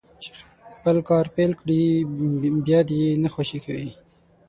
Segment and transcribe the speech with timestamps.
[0.21, 0.31] چې
[0.77, 1.81] خپل کار پيل کړي
[2.67, 3.91] بيا دې يې نه خوشي کوي.